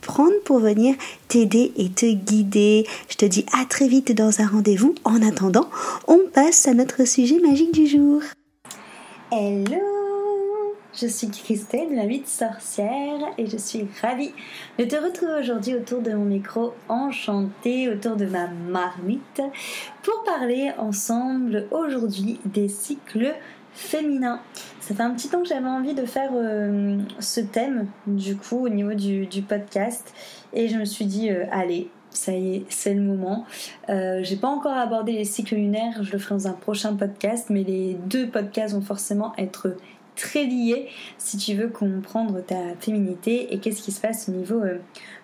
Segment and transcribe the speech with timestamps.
[0.00, 0.94] prendre pour venir
[1.28, 2.86] t'aider et te guider.
[3.08, 4.94] Je te dis à très vite dans un rendez-vous.
[5.04, 5.68] En attendant,
[6.06, 8.22] on passe à notre sujet magique du jour.
[9.32, 14.32] Hello Je suis Christelle la de sorcière et je suis ravie
[14.78, 19.42] de te retrouver aujourd'hui autour de mon micro enchanté, autour de ma marmite,
[20.02, 23.34] pour parler ensemble aujourd'hui des cycles
[23.72, 24.40] féminins.
[24.90, 28.66] Ça fait un petit temps que j'avais envie de faire euh, ce thème, du coup,
[28.66, 30.12] au niveau du, podcast.
[30.52, 33.46] Et je me suis dit, euh, allez, ça y est, c'est le moment.
[33.88, 37.50] Euh, j'ai pas encore abordé les cycles lunaires, je le ferai dans un prochain podcast,
[37.50, 39.76] mais les deux podcasts vont forcément être
[40.16, 44.60] très liés si tu veux comprendre ta féminité et qu'est-ce qui se passe au niveau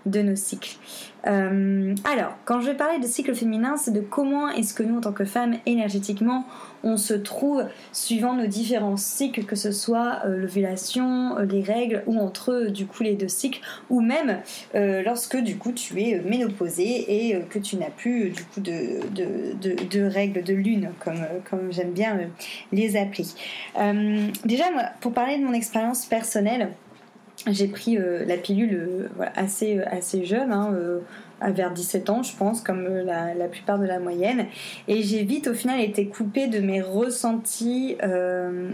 [0.06, 0.76] de nos cycles.
[1.24, 5.00] alors, quand je vais parler de cycle féminin, c'est de comment est-ce que nous, en
[5.00, 6.44] tant que femmes, énergétiquement,
[6.86, 12.02] on se trouve suivant nos différents cycles, que ce soit euh, l'ovulation, euh, les règles
[12.06, 14.38] ou entre du coup les deux cycles, ou même
[14.74, 20.06] euh, lorsque du coup tu es ménopausée et que tu n'as plus du coup de,
[20.06, 22.18] règles de lune, comme j'aime bien
[22.72, 23.26] les appeler.
[24.44, 24.64] déjà,
[25.00, 26.70] pour parler de mon expérience personnelle,
[27.48, 30.72] j'ai pris la pilule assez, assez jeune, hein,
[31.40, 34.46] vers 17 ans, je pense, comme euh, la, plupart de la moyenne.
[34.88, 38.70] Et j'ai vite, au final, été coupée de mes ressentis euh,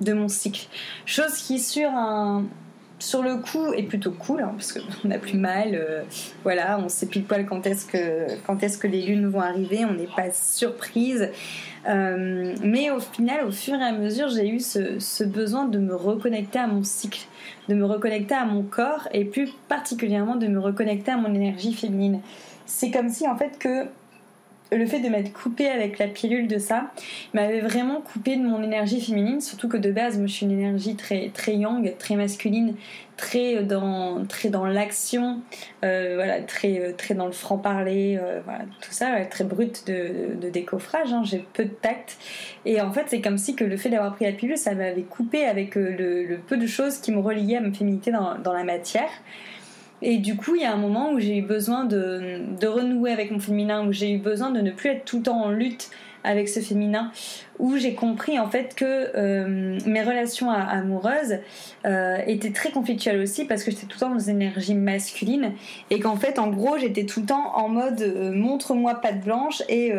[0.00, 0.66] de mon cycle.
[1.06, 2.44] Chose qui, sur un,
[2.98, 6.02] sur le coup est plutôt cool hein, parce qu'on n'a plus mal euh,
[6.44, 9.84] voilà on sait pile poil quand est-ce que quand est-ce que les lunes vont arriver
[9.84, 11.28] on n'est pas surprise
[11.88, 15.78] euh, mais au final au fur et à mesure j'ai eu ce, ce, besoin de
[15.78, 17.26] me reconnecter à mon cycle
[17.68, 21.74] de me reconnecter à mon corps et plus particulièrement de me reconnecter à mon énergie
[21.74, 22.20] féminine.
[22.66, 23.86] C'est comme si en fait que
[24.76, 26.90] le fait de m'être coupée avec la pilule de ça
[27.32, 30.52] m'avait vraiment coupé de mon énergie féminine, surtout que de base, moi je suis une
[30.52, 32.74] énergie très, très yang, très masculine,
[33.16, 35.40] très dans, très dans l'action,
[35.84, 38.40] euh, voilà, très, très dans le franc-parler, euh,
[38.80, 42.16] tout ça, très brut de, décoffrage, hein, j'ai peu de tact.
[42.64, 45.02] Et en fait, c'est comme si que le fait d'avoir pris la pilule, ça m'avait
[45.02, 48.64] coupé avec euh, le, peu de choses qui me reliaient à ma féminité dans la
[48.64, 49.10] matière.
[50.06, 53.30] Et du coup, il y a un moment où j'ai eu besoin de, renouer avec
[53.30, 55.88] mon féminin, où j'ai eu besoin de ne plus être tout le temps en lutte
[56.24, 57.10] avec ce féminin,
[57.58, 61.38] où j'ai compris en fait que euh, mes relations amoureuses
[61.86, 65.52] euh, étaient très conflictuelles aussi parce que j'étais tout le temps dans une énergie masculine
[65.90, 69.62] et qu'en fait, en gros, j'étais tout le temps en mode euh, montre-moi patte blanche
[69.70, 69.92] et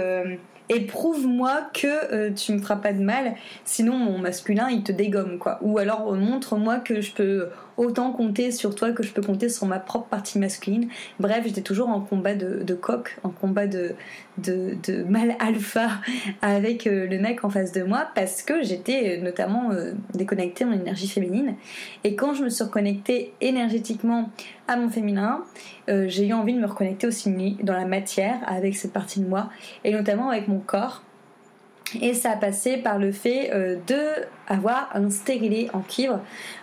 [0.67, 5.37] et prouve-moi que tu me feras pas de mal, sinon mon masculin il te dégomme
[5.37, 5.59] quoi.
[5.61, 9.65] Ou alors montre-moi que je peux autant compter sur toi que je peux compter sur
[9.65, 10.87] ma propre partie masculine.
[11.19, 13.95] Bref, j'étais toujours en combat de, coq, en combat de,
[14.37, 15.89] de, de mal alpha
[16.41, 19.71] avec euh, le mec en face de moi parce que j'étais notamment
[20.13, 21.55] déconnectée de mon énergie féminine.
[22.03, 24.29] Et quand je me suis reconnectée énergétiquement
[24.67, 25.43] à mon féminin,
[25.89, 27.25] euh, j'ai eu envie de me reconnecter aussi
[27.63, 29.49] dans la matière avec cette partie de moi
[29.83, 31.03] et notamment avec mon corps.
[32.01, 33.99] Et ça a passé par le fait euh, de
[34.47, 36.19] avoir un stérilet en cuivre,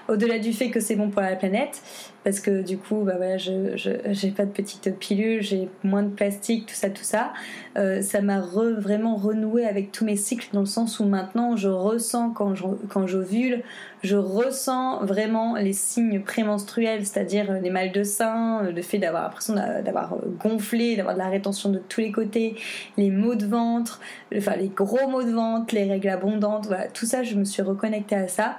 [0.08, 1.82] au-delà du fait que c'est bon pour la planète,
[2.24, 3.72] parce que du coup, bah voilà, je
[4.10, 7.32] j'ai pas de petites pilules, j'ai moins de plastique, tout ça, tout ça.
[7.76, 11.68] Euh, ça m'a vraiment renoué avec tous mes cycles dans le sens où maintenant je
[11.68, 13.62] ressens quand j'ovule,
[14.02, 19.54] je ressens vraiment les signes prémenstruels, c'est-à-dire les mal de sein, le fait d'avoir l'impression
[19.54, 22.56] d'avoir gonflé, d'avoir de la rétention de tous les côtés,
[22.96, 24.00] les maux de ventre,
[24.36, 27.62] enfin les gros maux de ventre, les règles abondantes, voilà, tout ça, je me suis
[27.72, 28.58] reconnectée à ça.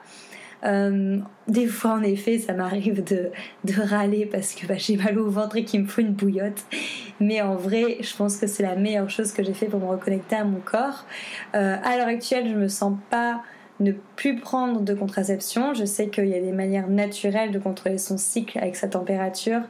[0.66, 1.18] Euh,
[1.48, 3.32] des fois, en effet, ça m'arrive de,
[3.66, 6.64] de, râler parce que bah, j'ai mal au ventre et qu'il me faut une bouillotte.
[7.20, 9.88] Mais en vrai, je pense que c'est la meilleure chose que j'ai fait pour me
[9.88, 11.06] reconnecter à mon corps.
[11.56, 13.42] Euh, à l'heure actuelle, je me sens pas
[13.80, 15.74] ne plus prendre de contraception.
[15.74, 19.62] Je sais qu'il y a des manières naturelles de contrôler son cycle avec sa température.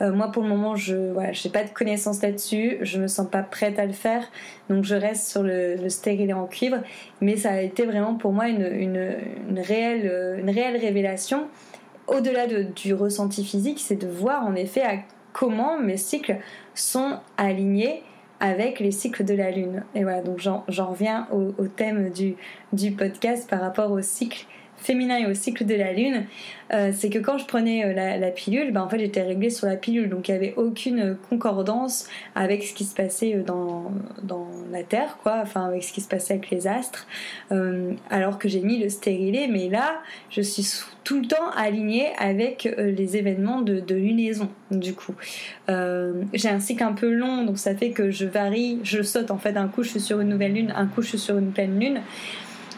[0.00, 2.78] Euh, moi, pour le moment, je n'ai pas de connaissances là-dessus.
[2.82, 4.24] Je me sens pas prête à le faire,
[4.68, 6.78] donc je reste sur le, le stérilet en cuivre.
[7.20, 11.48] Mais ça a été vraiment pour moi une, une, réelle, une réelle révélation.
[12.06, 14.96] Au-delà du ressenti physique, c'est de voir en effet à
[15.32, 16.38] comment mes cycles
[16.74, 18.02] sont alignés
[18.40, 19.84] avec les cycles de la Lune.
[19.94, 22.36] Et voilà, donc j'en reviens au, thème du,
[22.72, 24.46] du podcast par rapport au cycle
[24.80, 26.26] féminin et au cycle de la lune,
[26.72, 29.66] euh, c'est que quand je prenais euh, la, pilule, ben, en fait j'étais réglée sur
[29.66, 33.90] la pilule, donc il n'y avait aucune concordance avec ce qui se passait euh, dans,
[34.72, 37.08] la Terre, quoi, enfin avec ce qui se passait avec les astres,
[38.08, 40.00] alors que j'ai mis le stérilet, mais là
[40.30, 40.64] je suis
[41.02, 45.14] tout le temps alignée avec les événements de, de, lunaison, du coup.
[45.66, 49.38] j'ai un cycle un peu long, donc ça fait que je varie, je saute en
[49.38, 51.50] fait, un coup je suis sur une nouvelle lune, un coup je suis sur une
[51.50, 52.00] pleine lune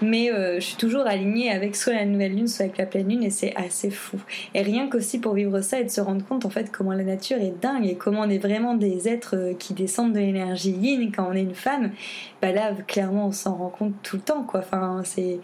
[0.03, 3.09] mais euh, je suis toujours alignée avec soit la nouvelle lune, soit avec la pleine
[3.09, 4.19] lune, et c'est assez fou.
[4.55, 7.05] Et rien qu'aussi pour vivre ça et de se rendre compte en fait comment la
[7.05, 10.73] nature est dingue et comment on est vraiment des êtres euh, qui descendent de l'énergie
[10.73, 11.93] yin quand on est une femme,
[12.41, 14.61] bah là clairement on s'en rend compte tout le temps quoi.
[14.61, 15.41] Enfin c'est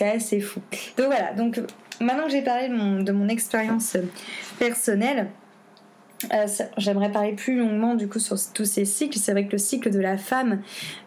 [0.00, 0.60] assez fou.
[0.96, 1.32] Donc voilà.
[1.34, 1.60] Donc
[2.00, 3.96] maintenant que j'ai parlé de mon, de mon expérience
[4.58, 5.28] personnelle.
[6.32, 6.46] Euh,
[6.78, 9.18] j'aimerais parler plus longuement du coup sur tous ces cycles.
[9.18, 10.62] C'est vrai que le cycle de la femme,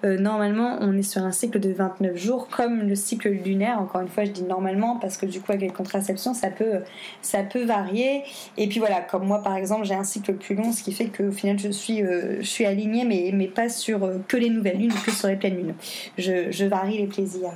[0.06, 3.80] euh, normalement, on est sur un cycle de 29 jours, comme le cycle lunaire.
[3.80, 6.82] Encore une fois, je dis normalement parce que du coup, avec les contraceptions, ça peut,
[7.22, 8.24] ça peut varier.
[8.58, 11.08] Et puis voilà, comme moi par exemple, j'ai un cycle plus long, ce qui fait
[11.08, 14.78] qu'au final, je suis, euh, je suis alignée, mais, mais pas sur que les nouvelles
[14.78, 15.74] lunes, que sur les pleines lunes.
[16.20, 17.54] Je, je varie les plaisirs.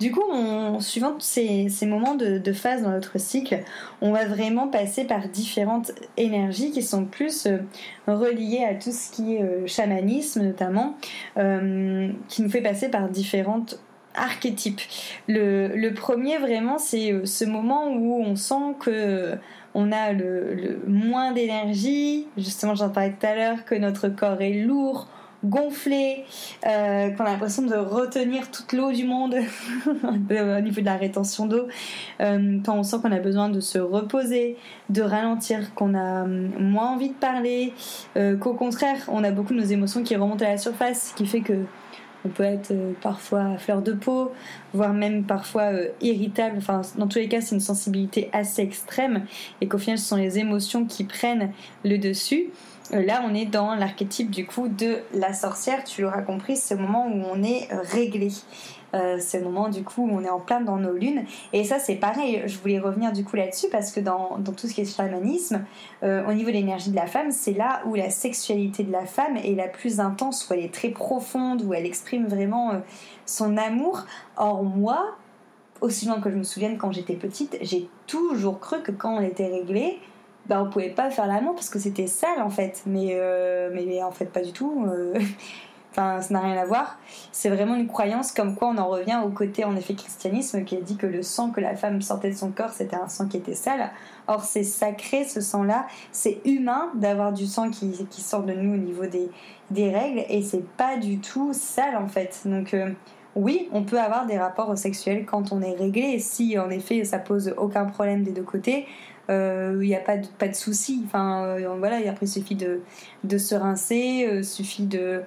[0.00, 3.60] Du coup, on, suivant ces, moments de, de phase dans notre cycle,
[4.00, 7.58] on va vraiment passer par différentes énergies qui sont plus euh,
[8.06, 10.96] reliés à tout ce qui est euh, chamanisme notamment,
[11.36, 13.78] euh, qui nous fait passer par différentes
[14.14, 14.80] archétypes.
[15.28, 19.34] Le, premier vraiment c'est ce moment où on sent que
[19.74, 24.54] on a le moins d'énergie, justement j'en parlais tout à l'heure, que notre corps est
[24.54, 25.06] lourd,
[25.46, 26.24] gonflé,
[26.66, 29.34] euh, qu'on a l'impression de retenir toute l'eau du monde
[29.86, 31.68] au niveau de la rétention d'eau,
[32.20, 34.56] euh, quand on sent qu'on a besoin de se reposer,
[34.90, 37.72] de ralentir, qu'on a moins envie de parler,
[38.16, 41.14] euh, qu'au contraire, on a beaucoup de nos émotions qui remontent à la surface, ce
[41.14, 41.64] qui fait que
[42.24, 44.32] on peut être parfois à fleur de peau,
[44.72, 45.70] voire même parfois
[46.00, 46.56] irritable.
[46.58, 49.26] Enfin, dans tous les cas, c'est une sensibilité assez extrême
[49.60, 51.52] et qu'au final, ce sont les émotions qui prennent
[51.84, 52.48] le dessus.
[52.92, 55.84] Euh, là, on est dans l'archétype du coup de la sorcière.
[55.84, 58.30] Tu l'auras compris, c'est le moment où on est réglé.
[58.94, 61.24] Euh, c'est le moment du coup où on est en plein dans nos lunes.
[61.52, 62.42] Et ça, c'est pareil.
[62.46, 65.64] Je voulais revenir du coup là-dessus parce que dans, tout ce qui est chamanisme,
[66.02, 69.06] euh, au niveau de l'énergie de la femme, c'est là où la sexualité de la
[69.06, 72.72] femme est la plus intense, où elle est très profonde, où elle exprime vraiment
[73.26, 74.04] son amour.
[74.36, 75.16] Or, moi,
[75.80, 79.20] aussi loin que je me souvienne quand j'étais petite, j'ai toujours cru que quand on
[79.20, 79.98] était réglé,
[80.48, 82.82] bah, on pouvait pas faire l'amour parce que c'était sale en fait.
[82.86, 84.84] Mais, euh, mais en fait, pas du tout.
[84.86, 85.18] Euh.
[85.90, 86.98] enfin, ça n'a rien à voir.
[87.32, 90.76] C'est vraiment une croyance comme quoi on en revient au côté, en effet, christianisme qui
[90.76, 93.26] a dit que le sang que la femme sortait de son corps, c'était un sang
[93.26, 93.90] qui était sale.
[94.28, 95.86] Or, c'est sacré ce sang-là.
[96.12, 99.28] C'est humain d'avoir du sang qui, qui, sort de nous au niveau des,
[99.70, 102.42] des règles et c'est pas du tout sale en fait.
[102.44, 102.90] Donc, euh,
[103.34, 107.18] oui, on peut avoir des rapports sexuels quand on est réglé, si en effet ça
[107.18, 108.86] pose aucun problème des deux côtés
[109.28, 111.02] il n'y a pas de, pas de souci.
[111.04, 112.80] Enfin, euh, voilà, après, il suffit de,
[113.24, 115.22] de se rincer, il euh, suffit de,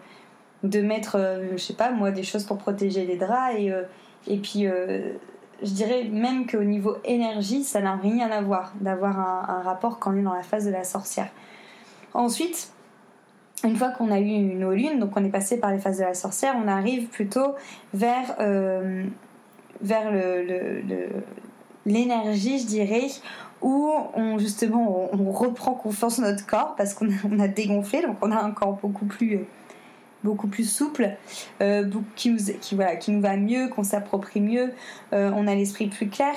[0.63, 1.17] mettre,
[1.51, 3.55] je sais pas, moi, des choses pour protéger les draps.
[4.27, 9.61] Et, puis, je dirais même qu'au niveau énergie, ça n'a rien à voir d'avoir un,
[9.61, 11.29] rapport quand on est dans la phase de la sorcière.
[12.13, 12.71] Ensuite,
[13.63, 16.03] une fois qu'on a eu nos lunes, donc on est passé par les phases de
[16.03, 17.55] la sorcière, on arrive plutôt
[17.93, 18.35] vers,
[19.81, 20.11] vers
[21.85, 23.07] l'énergie, le, je dirais,
[23.61, 28.31] où on justement on, reprend confiance en notre corps parce qu'on a, dégonflé, donc on
[28.31, 29.47] a un corps beaucoup plus euh,
[30.21, 31.11] beaucoup plus souple,
[31.61, 34.73] euh, qui, nous, qui, voilà, qui nous va mieux, qu'on s'approprie mieux,
[35.13, 36.35] euh, on a l'esprit plus clair,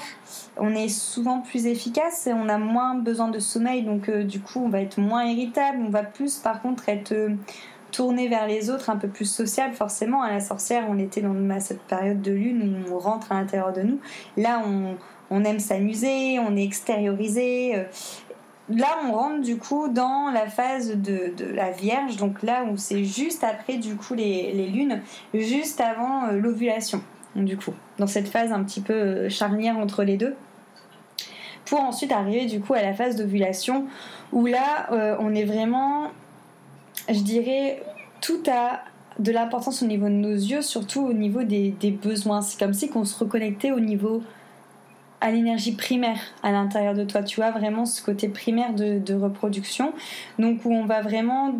[0.56, 4.60] on est souvent plus efficace et on a moins besoin de sommeil, donc du coup
[4.64, 7.12] on va être moins irritable, on va plus par contre être
[7.90, 10.22] tourné vers les autres, un peu plus sociable forcément.
[10.22, 13.72] À la sorcière, on était dans cette période de lune où on rentre à l'intérieur
[13.72, 14.00] de nous.
[14.36, 14.96] Là, on,
[15.32, 17.76] on aime s'amuser, on est extériorisé.
[17.76, 17.84] Euh,
[18.68, 23.04] là, on rentre du coup dans la phase de, la Vierge, donc là où c'est
[23.04, 25.00] juste après du coup les, lunes,
[25.32, 27.02] juste avant euh, l'ovulation,
[27.34, 30.36] du coup, dans cette phase un petit peu euh, charnière entre les deux,
[31.64, 33.86] pour ensuite arriver du coup à la phase d'ovulation
[34.32, 36.08] où là on est vraiment,
[37.08, 37.82] je dirais,
[38.20, 38.80] tout à
[39.18, 42.40] de l'importance au niveau de nos yeux, surtout au niveau des, besoins.
[42.42, 44.22] C'est comme si qu'on se reconnectait au niveau
[45.22, 47.22] à l'énergie primaire à l'intérieur de toi.
[47.22, 49.92] Tu vois vraiment ce côté primaire de, reproduction.
[50.38, 51.54] Donc où on va vraiment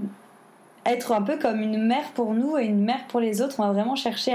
[0.84, 3.60] être un peu comme une mère pour nous et une mère pour les autres.
[3.60, 4.34] On va vraiment chercher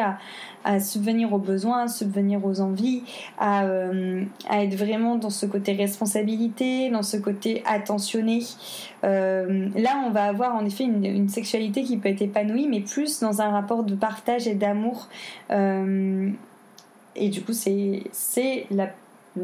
[0.63, 3.03] à, subvenir aux besoins, subvenir aux envies,
[3.37, 8.43] à, euh, à, être vraiment dans ce côté responsabilité, dans ce côté attentionné.
[9.03, 13.19] Euh, là, on va avoir en effet une, sexualité qui peut être épanouie, mais plus
[13.19, 15.09] dans un rapport de partage et d'amour.
[15.51, 16.29] Euh,
[17.15, 18.89] et du coup, c'est la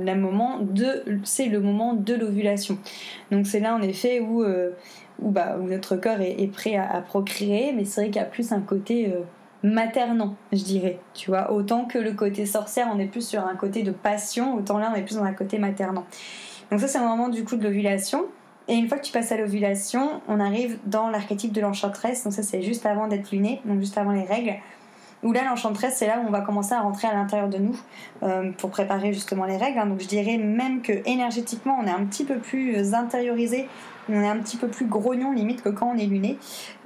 [0.02, 2.78] la moment de c'est le moment de l'ovulation
[3.32, 4.44] donc c'est là en effet où
[5.22, 8.28] où, bah, où notre corps est, prêt à, procréer, mais c'est vrai qu'il y a
[8.28, 9.22] plus un côté euh,
[9.64, 11.00] maternant, je dirais.
[11.14, 14.56] Tu vois, autant que le côté sorcière, on est plus sur un côté de passion,
[14.56, 16.06] autant là, on est plus dans un côté maternant.
[16.72, 18.26] Donc ça, c'est un moment du coup de l'ovulation.
[18.68, 22.24] Et une fois que tu passes à l'ovulation, on arrive dans l'archétype de l'enchantresse.
[22.24, 24.54] Donc ça, c'est juste avant d'être luné, donc juste avant les règles.
[25.24, 27.80] Où là, l'enchantresse, c'est là où on va commencer à rentrer à l'intérieur de nous
[28.24, 29.80] euh, pour préparer justement les règles.
[29.80, 29.88] Hein.
[29.88, 33.68] Donc je dirais même que énergétiquement, on est un petit peu plus intériorisé
[34.10, 36.38] on est un petit peu plus grognon limite que quand on est luné.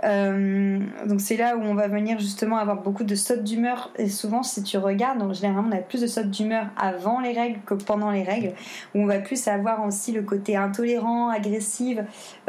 [0.03, 3.91] Euh, donc c'est là où on va venir justement avoir beaucoup de sautes d'humeur.
[3.97, 7.33] Et souvent, si tu regardes, donc généralement on a plus de sautes d'humeur avant les
[7.33, 8.53] règles que pendant les règles,
[8.93, 11.99] où on va plus avoir aussi le côté intolérant, agressif,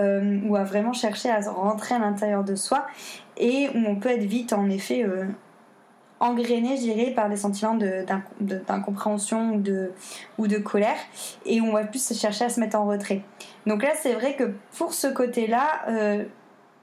[0.01, 2.87] euh, ou à vraiment chercher à rentrer à l'intérieur de soi,
[3.37, 5.25] et où on peut être vite en effet euh,
[6.21, 7.79] engrainé, je dirais, par des sentiments
[8.41, 9.63] d'incompréhension
[10.39, 10.97] ou de, colère,
[11.47, 13.23] et on va plus chercher à se mettre en retrait.
[13.67, 16.25] Donc là, c'est vrai que pour ce côté-là, euh,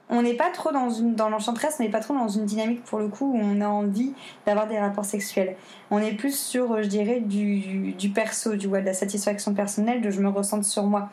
[0.08, 2.84] on n'est pas trop dans, une, dans l'enchantresse, on n'est pas trop dans une dynamique
[2.84, 4.12] pour le coup où on a envie
[4.46, 5.56] d'avoir des rapports sexuels.
[5.90, 10.10] On est plus sur, je dirais, du, du perso, du, de la satisfaction personnelle, de
[10.10, 11.08] je me ressens sur moi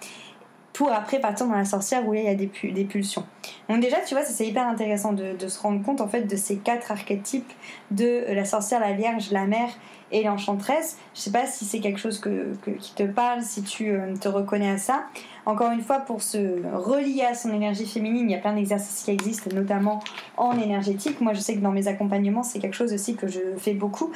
[0.73, 3.23] pour après partir dans la sorcière où il y a des, pulsions.
[3.69, 6.57] Donc déjà, tu vois, c'est hyper intéressant de, se rendre compte en fait de ces
[6.57, 7.51] quatre archétypes
[7.91, 9.69] de la sorcière, la vierge, la mère
[10.11, 10.97] et l'enchanteresse.
[11.13, 14.69] Je sais pas si c'est quelque chose qui te parle, si tu euh, te reconnais
[14.69, 15.05] à ça.
[15.45, 16.37] Encore une fois, pour se
[16.75, 20.01] relier à son énergie féminine, il y a plein d'exercices qui existent, notamment
[20.37, 21.21] en énergétique.
[21.21, 24.11] Moi, je sais que dans mes accompagnements, c'est quelque chose aussi que je fais beaucoup,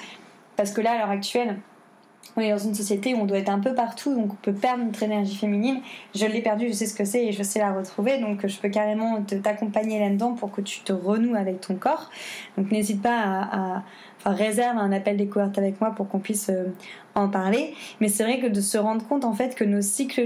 [0.56, 1.58] parce que là, à l'heure actuelle,
[2.36, 4.54] on est dans une société où on doit être un peu partout, donc on peut
[4.54, 5.80] perdre notre énergie féminine.
[6.14, 8.58] Je l'ai perdue, je sais ce que c'est et je sais la retrouver, donc je
[8.60, 12.10] peux carrément t'accompagner là-dedans pour que tu te renoues avec ton corps.
[12.58, 13.84] Donc n'hésite pas à,
[14.20, 16.66] enfin réserve un appel découverte avec moi pour qu'on puisse euh,
[17.16, 17.74] en parler.
[18.02, 20.22] Mais c'est vrai que de se rendre compte en fait que nos cycles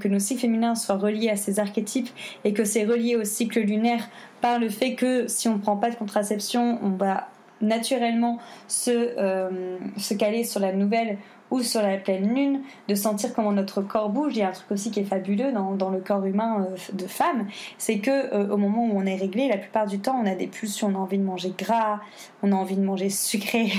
[0.00, 2.08] que nos cycles féminins soient reliés à ces archétypes
[2.44, 4.08] et que c'est relié au cycle lunaire
[4.40, 7.28] par le fait que si on ne prend pas de contraception, on va
[7.60, 11.18] naturellement se, euh, se caler sur la nouvelle
[11.50, 14.32] ou sur la pleine lune, de sentir comment notre corps bouge.
[14.34, 16.76] Il y a un truc aussi qui est fabuleux dans, dans le corps humain euh,
[16.92, 17.46] de femme,
[17.78, 20.34] c'est que euh, au moment où on est réglé, la plupart du temps, on a
[20.34, 22.00] des pulsions, on a envie de manger gras,
[22.42, 23.72] on a envie de manger sucré.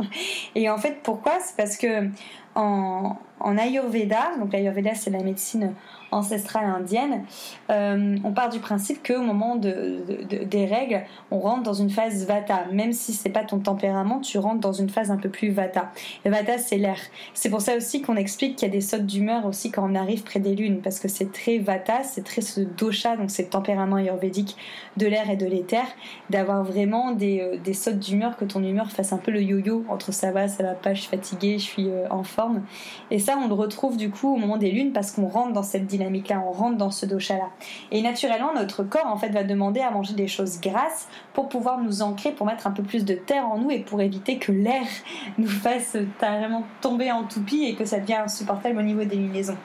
[0.54, 1.38] et en fait, pourquoi?
[1.40, 2.08] C'est parce que
[2.54, 5.74] en, en Ayurveda, donc l'Ayurveda c'est la médecine
[6.12, 7.24] ancestrale indienne,
[7.70, 10.00] euh, on part du principe qu'au moment de,
[10.44, 12.66] des règles, on rentre dans une phase vata.
[12.72, 15.92] Même si c'est pas ton tempérament, tu rentres dans une phase un peu plus vata.
[16.24, 16.98] Et vata, c'est l'air.
[17.34, 19.94] C'est pour ça aussi qu'on explique qu'il y a des sautes d'humeur aussi quand on
[19.94, 23.44] arrive près des lunes, parce que c'est très vata, c'est très ce dosha, donc c'est
[23.44, 24.56] le tempérament ayurvédique
[24.96, 25.84] de l'air et de l'éther,
[26.30, 29.84] d'avoir vraiment des, euh, des sautes d'humeur, que ton humeur fasse un peu le yo-yo
[29.88, 32.62] entre ça va, ça va pas, je suis fatiguée, je suis euh, en forme.
[33.10, 35.62] Et ça, on le retrouve du coup au moment des lunes parce qu'on rentre dans
[35.62, 37.50] cette dynamique-là, on rentre dans ce dosha-là.
[37.90, 41.80] Et naturellement, notre corps en fait va demander à manger des choses grasses pour pouvoir
[41.80, 44.52] nous ancrer, pour mettre un peu plus de terre en nous et pour éviter que
[44.52, 44.86] l'air
[45.38, 49.56] nous fasse carrément tomber en toupie et que ça devient insupportable au niveau des lunaisons.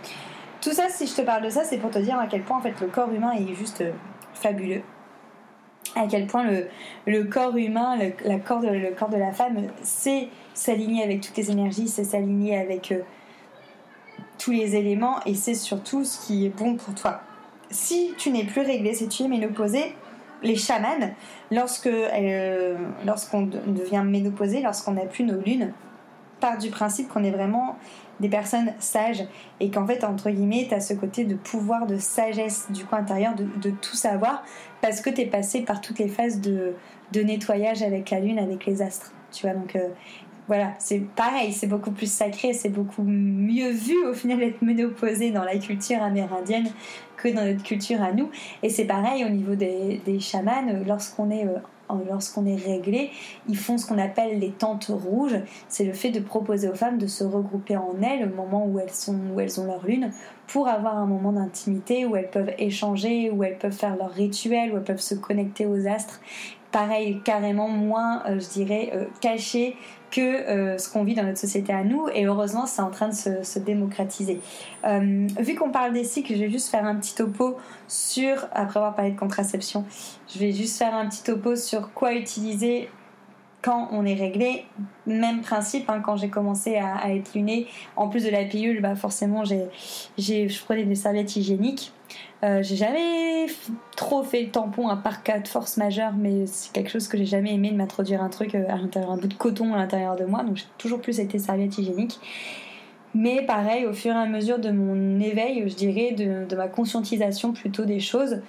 [0.62, 2.58] Tout ça, si je te parle de ça, c'est pour te dire à quel point
[2.58, 3.92] en fait le corps humain est juste euh,
[4.34, 4.82] fabuleux
[5.96, 6.68] à quel point le,
[7.08, 11.38] le corps humain, le, corps de, le corps de la femme, c'est s'aligner avec toutes
[11.38, 13.00] les énergies, c'est s'aligner avec euh,
[14.38, 17.22] tous les éléments et c'est surtout ce qui est bon pour toi.
[17.70, 19.96] Si tu n'es plus réglé, si tu es ménopausée,
[20.44, 21.14] les chamans,
[21.52, 22.76] lorsque, euh,
[23.06, 25.74] lorsqu'on devient ménopausée, lorsqu'on n'a plus nos lunes,
[26.40, 27.78] part du principe qu'on est vraiment
[28.20, 29.26] des personnes sages
[29.60, 33.00] et qu'en fait, entre guillemets, tu as ce côté de pouvoir, de sagesse du coin
[33.00, 34.44] intérieur, de, tout savoir
[34.82, 36.74] parce que tu es passé par toutes les phases de,
[37.12, 39.12] de, nettoyage avec la lune, avec les astres.
[39.32, 39.90] Tu vois, donc euh,
[40.48, 45.32] voilà, c'est pareil, c'est beaucoup plus sacré, c'est beaucoup mieux vu au final d'être ménopausé
[45.32, 46.68] dans la culture amérindienne
[47.18, 48.30] que dans notre culture à nous.
[48.62, 53.10] Et c'est pareil au niveau des, chamans, lorsqu'on est euh, est réglé,
[53.50, 55.40] ils font ce qu'on appelle les tentes rouges.
[55.68, 58.80] C'est le fait de proposer aux femmes de se regrouper en elles au moment où
[58.80, 60.12] elles, sont, où elles ont leur lune
[60.46, 64.74] pour avoir un moment d'intimité où elles peuvent échanger, où elles peuvent faire leur rituel,
[64.74, 66.22] où elles peuvent se connecter aux astres
[66.72, 69.78] pareil, carrément moins, je dirais, caché
[70.16, 72.08] que ce qu'on vit dans notre société à nous.
[72.14, 74.40] Et heureusement, c'est en train de se, démocratiser.
[75.40, 77.58] vu qu'on parle des cycles, je vais juste faire un petit topo
[77.88, 79.86] sur, après avoir parlé de contraception,
[80.34, 82.90] je vais juste faire un petit topo sur quoi utiliser
[83.66, 84.64] quand on est réglé,
[85.08, 88.96] même principe, hein, quand j'ai commencé à, être lunée, en plus de la pilule, bah
[88.96, 89.68] forcément, j'ai,
[90.20, 91.92] je prenais des serviettes hygiéniques.
[92.44, 93.48] Euh, j'ai jamais
[93.96, 97.18] trop fait le tampon à part cas de force majeure, mais c'est quelque chose que
[97.18, 99.78] j'ai jamais aimé de m'introduire un truc euh, à l'intérieur, un bout de coton à
[99.78, 102.20] l'intérieur de moi, donc j'ai toujours plus été serviette hygiénique.
[103.14, 107.54] Mais pareil, au fur et à mesure de mon éveil, je dirais, de, ma conscientisation
[107.54, 108.42] plutôt des choses,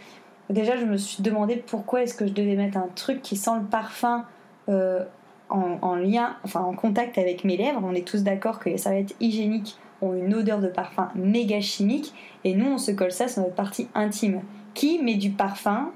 [0.51, 3.53] déjà je me suis demandé pourquoi est-ce que je devais mettre un truc qui sent
[3.61, 4.25] le parfum
[4.69, 5.05] euh,
[5.49, 7.81] en, lien, enfin en contact avec mes lèvres.
[7.85, 12.13] On est tous d'accord que les serviettes hygiéniques ont une odeur de parfum méga chimique
[12.45, 14.43] et nous on se colle ça sur notre partie intime.
[14.75, 15.93] Qui met du parfum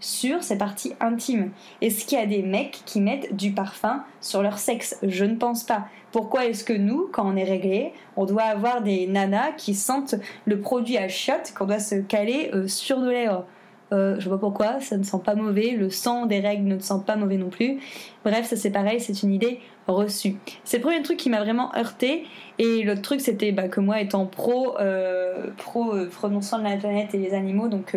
[0.00, 1.50] sur ses parties intimes?
[1.80, 4.98] Est-ce qu'il y a des mecs qui mettent du parfum sur leur sexe?
[5.02, 5.86] Je ne pense pas.
[6.12, 10.14] Pourquoi est-ce que nous, quand on est réglé, on doit avoir des nanas qui sentent
[10.44, 13.46] le produit à chiottes qu'on doit se caler euh, sur nos lèvres?
[13.92, 15.72] Euh, je vois pourquoi, ça ne sent pas mauvais.
[15.72, 17.78] Le sang des règles ne sent pas mauvais non plus.
[18.24, 20.36] Bref, ça c'est pareil, c'est une idée reçue.
[20.64, 22.24] C'est le premier truc qui m'a vraiment heurté.
[22.58, 27.14] Et l'autre truc, c'était bah, que moi, étant pro, euh, pro euh, de la planète
[27.14, 27.96] et les animaux, donc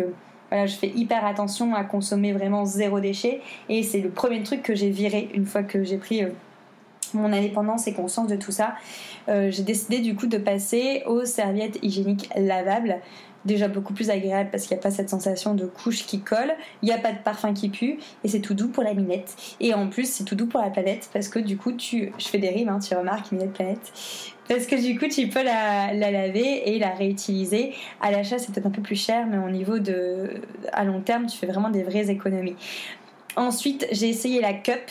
[0.50, 3.40] voilà, je fais hyper attention à consommer vraiment zéro déchet.
[3.68, 6.22] Et c'est le premier truc que j'ai viré une fois que j'ai pris
[7.14, 8.74] mon indépendance et conscience de tout ça,
[9.28, 13.00] j'ai décidé du coup de passer aux serviettes hygiéniques lavables
[13.46, 16.52] déjà beaucoup plus agréable parce qu'il n'y a pas cette sensation de couche qui colle,
[16.82, 19.34] il n'y a pas de parfum qui pue et c'est tout doux pour la minette.
[19.60, 22.28] Et en plus, c'est tout doux pour la planète parce que du coup, tu, je
[22.28, 23.92] fais des rimes, hein, tu remarques, minette planète.
[24.48, 27.72] Parce que du coup, tu peux la, la laver et la réutiliser.
[28.00, 30.40] À l'achat, c'est peut-être un peu plus cher, mais au niveau de.
[30.72, 32.54] à long terme, tu fais vraiment des vraies économies.
[33.36, 34.90] Ensuite, j'ai essayé la cup.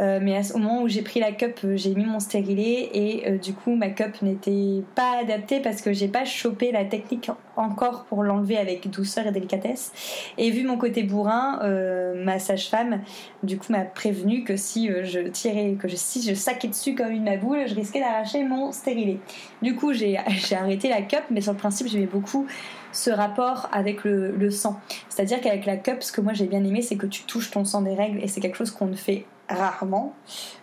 [0.00, 3.28] Euh, mais au moment où j'ai pris la cup, euh, j'ai mis mon stérilet et
[3.28, 7.30] euh, du coup ma cup n'était pas adaptée parce que j'ai pas chopé la technique
[7.56, 9.92] encore pour l'enlever avec douceur et délicatesse.
[10.38, 11.60] Et vu mon côté bourrin,
[12.16, 13.02] ma sage-femme
[13.42, 17.24] du coup m'a prévenu que si je tirais, que si je saquais dessus comme une
[17.24, 19.18] maboule, je risquais d'arracher mon stérilet.
[19.60, 20.16] Du coup j'ai
[20.56, 22.46] arrêté la cup, mais sur le principe j'aimais beaucoup
[22.92, 24.80] ce rapport avec le, sang.
[25.08, 27.64] C'est-à-dire qu'avec la cup, ce que moi j'ai bien aimé, c'est que tu touches ton
[27.64, 30.14] sang des règles et c'est quelque chose qu'on ne fait rarement.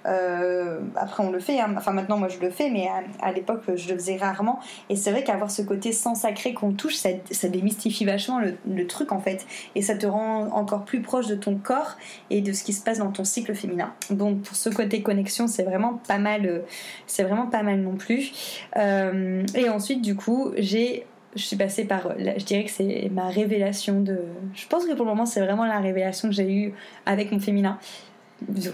[0.06, 1.74] Euh, après, on le fait, hein.
[1.78, 2.88] enfin maintenant moi je le fais, mais
[3.22, 4.60] à, l'époque je le faisais rarement.
[4.90, 7.10] Et c'est vrai qu'avoir ce côté sang sacré qu'on touche, ça,
[7.50, 9.46] démystifie vachement le, truc en fait.
[9.76, 11.98] Et ça te rend encore plus proche de ton corps
[12.30, 13.94] et de ce qui se passe dans ton cycle féminin.
[14.10, 16.60] Donc pour ce côté connexion, c'est vraiment pas mal, euh,
[17.06, 18.32] c'est vraiment pas mal non plus.
[18.78, 23.30] Euh, et ensuite, du coup, j'ai je suis passée par, je dirais que c'est ma
[23.30, 24.20] révélation de,
[24.54, 26.74] je pense que pour le moment c'est vraiment la révélation que j'ai eue
[27.06, 27.78] avec mon féminin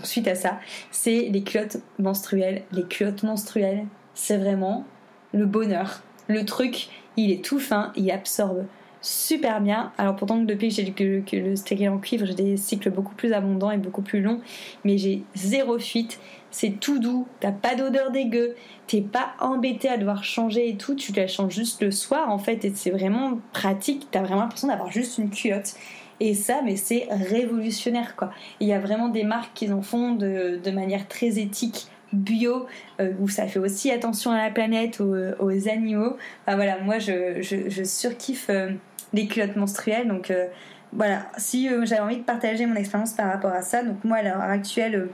[0.03, 0.59] suite à ça,
[0.91, 2.63] c'est les culottes menstruelles.
[2.71, 4.85] Les culottes menstruelles, c'est vraiment
[5.33, 6.01] le bonheur.
[6.27, 8.65] Le truc, il est tout fin, il absorbe
[9.01, 9.91] super bien.
[9.97, 13.13] Alors pourtant depuis que j'ai que, que le stérilet en cuivre, j'ai des cycles beaucoup
[13.13, 14.41] plus abondants et beaucoup plus longs,
[14.83, 16.19] mais j'ai zéro fuite.
[16.55, 18.55] C'est tout doux, t'as pas d'odeur dégueu,
[18.87, 22.37] t'es pas embêté à devoir changer et tout, tu la changes juste le soir en
[22.37, 25.75] fait et c'est vraiment pratique, t'as vraiment l'impression d'avoir juste une culotte.
[26.21, 28.31] Et ça, mais c'est révolutionnaire quoi.
[28.61, 32.67] Il y a vraiment des marques qui en font de, manière très éthique bio
[33.01, 36.15] euh, où ça fait aussi attention à la planète, aux, animaux.
[36.45, 38.69] Enfin, voilà, moi je surkiffe euh,
[39.11, 40.45] les culottes menstruelles donc euh,
[40.93, 44.23] voilà, si j'avais envie de partager mon expérience par rapport à ça, donc moi à
[44.23, 45.09] l'heure actuelle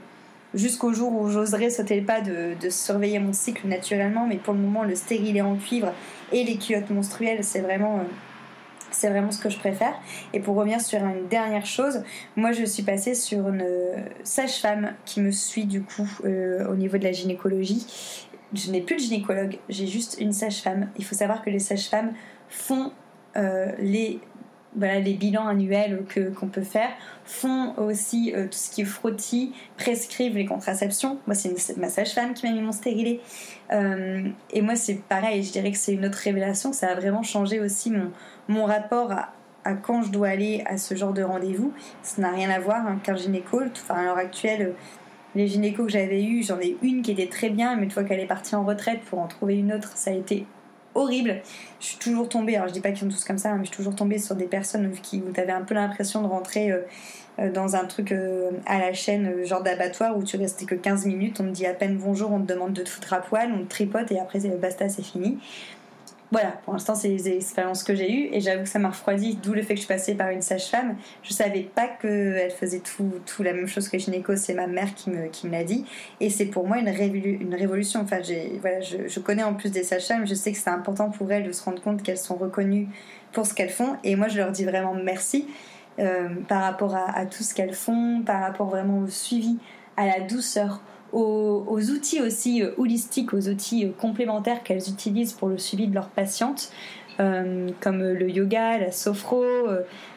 [0.54, 4.60] jusqu'au jour où j'oserais sauter le pas de, surveiller mon cycle naturellement, mais pour le
[4.60, 5.92] moment le stérilet en cuivre
[6.32, 8.00] et les culottes menstruelles c'est vraiment
[8.90, 9.94] c'est vraiment ce que je préfère.
[10.34, 12.02] Et pour revenir sur une dernière chose,
[12.36, 13.64] moi je suis passée sur une
[14.22, 17.86] sage-femme qui me suit du coup euh, au niveau de la gynécologie.
[18.52, 20.90] Je n'ai plus de gynécologue, j'ai juste une sage-femme.
[20.98, 22.12] Il faut savoir que les sages-femmes
[22.50, 22.92] font
[23.36, 24.20] euh, les
[24.74, 26.90] voilà, les bilans annuels que, qu'on peut faire,
[27.24, 31.18] font aussi euh, tout ce qui est frottis, prescrivent les contraceptions.
[31.26, 33.20] Moi, c'est ma sage-femme qui m'a mis mon stérilet.
[33.72, 36.72] Euh, et moi, c'est pareil, je dirais que c'est une autre révélation.
[36.72, 38.10] Ça a vraiment changé aussi mon,
[38.48, 41.72] mon rapport à, quand je dois aller à ce genre de rendez-vous.
[42.02, 43.60] Ça n'a rien à voir hein, qu'un gynéco.
[43.72, 44.74] Enfin, à l'heure actuelle,
[45.34, 48.04] les gynécos que j'avais eu, j'en ai une qui était très bien, mais une fois
[48.04, 50.46] qu'elle est partie en retraite pour en trouver une autre, ça a été
[50.94, 51.40] horrible.
[51.80, 53.64] Je suis toujours tombée, alors je dis pas qu'ils sont tous comme ça, hein, mais
[53.64, 56.26] je suis toujours tombée sur des personnes qui, où tu avais un peu l'impression de
[56.26, 56.80] rentrer euh,
[57.38, 61.06] euh, dans un truc euh, à la chaîne, genre d'abattoir, où tu restais que 15
[61.06, 63.52] minutes, on te dit à peine bonjour, on te demande de te foutre à poil,
[63.52, 65.38] on te tripote et après basta, c'est fini.
[66.32, 69.38] Voilà, pour l'instant, c'est les expériences que j'ai eues et j'avoue que ça m'a refroidi,
[69.42, 70.96] d'où le fait que je passais par une sage-femme.
[71.22, 74.94] Je savais pas qu'elle faisait tout, tout la même chose que gynéco, c'est ma mère
[74.94, 75.84] qui me, qui me l'a dit.
[76.20, 78.00] Et c'est pour moi une, une révolution.
[78.00, 78.20] Enfin,
[78.62, 81.52] voilà, je, connais en plus des sages-femmes, je sais que c'est important pour elles de
[81.52, 82.88] se rendre compte qu'elles sont reconnues
[83.32, 83.98] pour ce qu'elles font.
[84.02, 85.46] Et moi, je leur dis vraiment merci
[85.98, 89.58] euh, par rapport à tout ce qu'elles font, par rapport vraiment au suivi,
[89.98, 90.80] à la douceur
[91.12, 95.94] aux, outils aussi euh, holistiques, aux outils euh, complémentaires qu'elles utilisent pour le suivi de
[95.94, 96.72] leurs patientes.
[97.20, 99.44] Euh, comme le yoga, la sophro.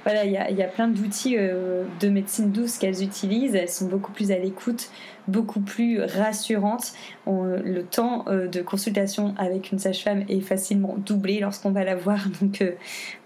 [0.06, 3.54] voilà, il y, a plein d'outils de médecine douce qu'elles utilisent.
[3.54, 4.90] Elles sont beaucoup plus à l'écoute,
[5.28, 6.94] beaucoup plus rassurantes.
[7.28, 12.26] le temps de consultation avec une sage-femme est facilement doublé lorsqu'on va la voir.
[12.42, 12.64] Donc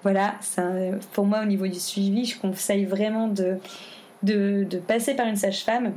[0.02, 0.34] voilà,
[1.14, 3.60] pour moi au niveau du suivi, je conseille vraiment de,
[4.24, 5.94] de passer par une sage-femme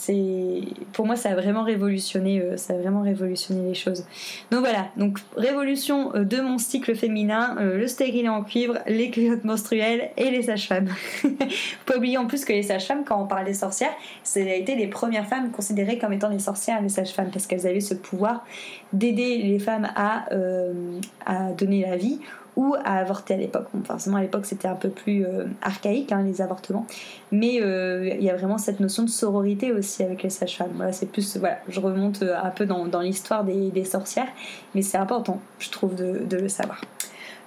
[0.00, 4.06] c'est pour moi ça a vraiment révolutionné euh, ça a vraiment révolutionné les choses.
[4.50, 9.10] Donc voilà donc révolution euh, de mon cycle féminin euh, le stérilet en cuivre les
[9.10, 10.88] culottes menstruelles et les sages-femmes.
[11.86, 13.92] Pas oublier en plus que les sages-femmes quand on parle des sorcières
[14.24, 17.66] ça a été les premières femmes considérées comme étant des sorcières les sages-femmes parce qu'elles
[17.66, 18.44] avaient ce pouvoir
[18.94, 20.24] d'aider les femmes à
[21.56, 22.20] donner la vie
[22.56, 23.68] ou à avorter à l'époque.
[23.84, 26.86] forcément, à l'époque, c'était un peu plus euh, archaïque, hein, les avortements.
[27.32, 30.72] Mais euh, il y a vraiment cette notion de sororité aussi avec les sages-femmes.
[30.74, 34.28] Voilà, c'est plus, voilà, je remonte euh, un peu dans, l'histoire des, sorcières,
[34.74, 36.80] mais c'est important, je trouve, de, de le savoir.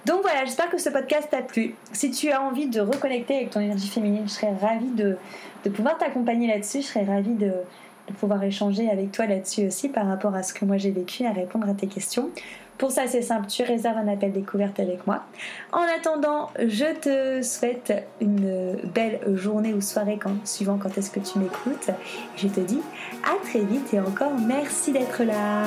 [0.04, 1.74] Donc voilà, j'espère que ce podcast t'a plu.
[1.92, 5.16] Si tu as envie de reconnecter avec ton énergie féminine, je serais ravie de,
[5.64, 6.82] de pouvoir t'accompagner là-dessus.
[6.82, 7.52] Je serais ravie de,
[8.08, 11.24] de pouvoir échanger avec toi là-dessus aussi par rapport à ce que moi j'ai vécu,
[11.24, 12.30] à répondre à tes questions.
[12.78, 15.24] Pour ça, c'est simple, tu réserves un appel découverte avec moi.
[15.72, 21.20] En attendant, je te souhaite une belle journée ou soirée quand, suivant quand est-ce que
[21.20, 21.90] tu m'écoutes.
[22.36, 22.80] Je te dis
[23.22, 25.64] à très vite et encore merci d'être là.